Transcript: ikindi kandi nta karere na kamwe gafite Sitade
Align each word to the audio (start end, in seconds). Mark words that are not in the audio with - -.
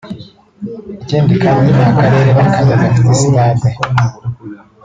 ikindi 1.03 1.33
kandi 1.43 1.67
nta 1.77 1.87
karere 1.99 2.29
na 2.35 2.43
kamwe 2.53 2.69
gafite 2.81 3.11
Sitade 3.19 3.69